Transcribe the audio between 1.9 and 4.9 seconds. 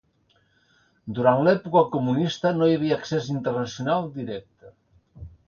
comunista, no hi havia accés internacional directe.